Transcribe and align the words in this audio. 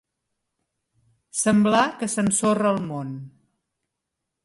Semblar 1.41 1.83
que 2.01 2.11
s'ensorra 2.15 2.75
el 2.77 2.83
món. 2.91 3.17